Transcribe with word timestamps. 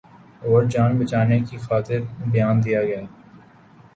اورجان 0.43 0.99
بچانے 0.99 1.39
کی 1.39 1.57
خاطر 1.57 1.99
بیان 2.31 2.55
دیاگیا۔ 2.63 3.01